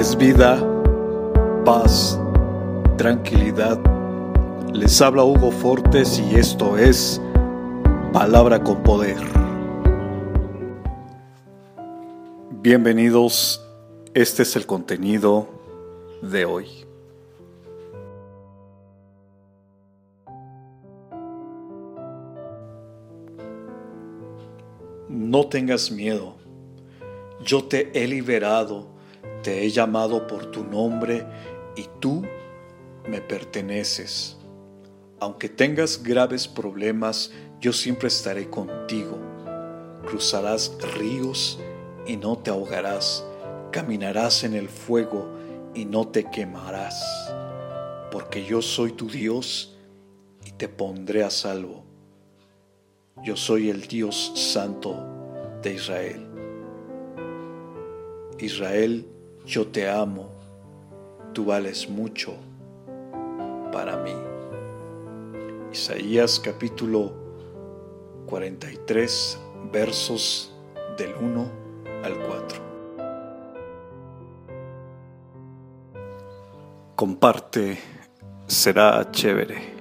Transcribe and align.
es 0.00 0.16
vida, 0.16 0.58
paz, 1.62 2.18
tranquilidad. 2.96 3.78
Les 4.72 4.98
habla 5.02 5.24
Hugo 5.24 5.50
Fortes 5.50 6.18
y 6.18 6.36
esto 6.36 6.78
es 6.78 7.20
Palabra 8.10 8.64
con 8.64 8.82
Poder. 8.82 9.18
Bienvenidos, 12.62 13.62
este 14.14 14.44
es 14.44 14.56
el 14.56 14.64
contenido 14.64 15.50
de 16.22 16.46
hoy. 16.46 16.66
No 25.10 25.46
tengas 25.48 25.90
miedo, 25.90 26.36
yo 27.44 27.64
te 27.64 27.90
he 27.92 28.08
liberado 28.08 28.98
te 29.42 29.64
he 29.64 29.70
llamado 29.70 30.26
por 30.26 30.46
tu 30.46 30.64
nombre 30.64 31.26
y 31.76 31.86
tú 32.00 32.22
me 33.08 33.20
perteneces. 33.20 34.36
Aunque 35.18 35.48
tengas 35.48 36.02
graves 36.02 36.48
problemas, 36.48 37.32
yo 37.60 37.72
siempre 37.72 38.08
estaré 38.08 38.48
contigo. 38.48 39.18
Cruzarás 40.06 40.76
ríos 40.96 41.58
y 42.06 42.16
no 42.16 42.38
te 42.38 42.50
ahogarás. 42.50 43.24
Caminarás 43.70 44.44
en 44.44 44.54
el 44.54 44.68
fuego 44.68 45.28
y 45.74 45.84
no 45.84 46.08
te 46.08 46.24
quemarás. 46.24 47.02
Porque 48.10 48.44
yo 48.44 48.62
soy 48.62 48.92
tu 48.92 49.08
Dios 49.08 49.76
y 50.44 50.52
te 50.52 50.68
pondré 50.68 51.22
a 51.22 51.30
salvo. 51.30 51.84
Yo 53.22 53.36
soy 53.36 53.68
el 53.68 53.86
Dios 53.86 54.32
santo 54.34 54.96
de 55.62 55.74
Israel. 55.74 56.29
Israel 58.40 59.06
yo 59.46 59.66
te 59.66 59.88
amo, 59.88 60.30
tú 61.32 61.44
vales 61.44 61.88
mucho 61.88 62.34
para 63.72 63.96
mí. 63.96 64.14
Isaías 65.72 66.40
capítulo 66.40 67.12
43 68.26 69.38
versos 69.72 70.54
del 70.96 71.14
1 71.14 71.50
al 72.04 72.18
4. 72.18 72.60
Comparte, 76.96 77.78
será 78.46 79.10
chévere. 79.10 79.79